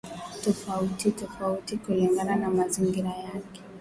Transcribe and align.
tofauti 0.43 1.11
tofauti 1.11 1.77
kulingana 1.77 2.35
na 2.35 2.49
mazingira 2.49 3.09
yake 3.13 3.61